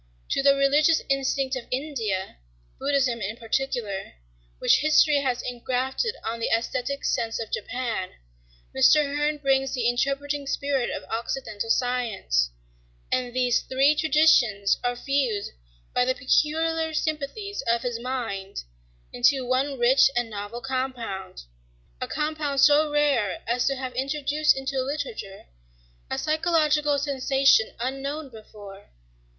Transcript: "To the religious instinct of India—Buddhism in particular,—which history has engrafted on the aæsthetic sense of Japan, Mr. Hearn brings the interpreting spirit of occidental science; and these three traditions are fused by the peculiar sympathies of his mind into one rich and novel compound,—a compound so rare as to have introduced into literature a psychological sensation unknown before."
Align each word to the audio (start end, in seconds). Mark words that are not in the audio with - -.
"To 0.31 0.41
the 0.41 0.55
religious 0.55 1.03
instinct 1.09 1.55
of 1.55 1.67
India—Buddhism 1.69 3.21
in 3.21 3.37
particular,—which 3.37 4.77
history 4.77 5.17
has 5.17 5.43
engrafted 5.43 6.15
on 6.25 6.39
the 6.39 6.49
aæsthetic 6.51 7.05
sense 7.05 7.39
of 7.39 7.51
Japan, 7.51 8.13
Mr. 8.75 9.05
Hearn 9.15 9.37
brings 9.37 9.75
the 9.75 9.87
interpreting 9.87 10.47
spirit 10.47 10.89
of 10.89 11.03
occidental 11.03 11.69
science; 11.69 12.49
and 13.11 13.31
these 13.35 13.61
three 13.61 13.93
traditions 13.93 14.75
are 14.83 14.95
fused 14.95 15.51
by 15.93 16.03
the 16.03 16.15
peculiar 16.15 16.95
sympathies 16.95 17.61
of 17.67 17.83
his 17.83 17.99
mind 17.99 18.63
into 19.13 19.45
one 19.45 19.77
rich 19.77 20.09
and 20.17 20.31
novel 20.31 20.61
compound,—a 20.61 22.07
compound 22.07 22.59
so 22.59 22.89
rare 22.91 23.43
as 23.45 23.67
to 23.67 23.75
have 23.75 23.93
introduced 23.93 24.57
into 24.57 24.81
literature 24.81 25.45
a 26.09 26.17
psychological 26.17 26.97
sensation 26.97 27.75
unknown 27.79 28.29
before." 28.29 28.89